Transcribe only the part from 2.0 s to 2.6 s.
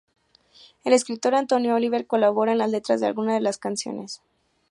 colabora en